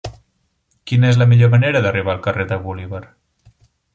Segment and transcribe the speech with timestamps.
[0.91, 3.05] Quina és la millor manera d'arribar al carrer de Bolívar?